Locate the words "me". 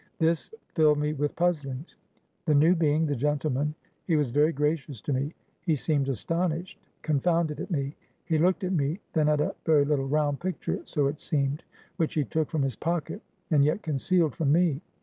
0.97-1.13, 5.13-5.35, 7.69-7.95, 8.73-8.99, 14.51-14.81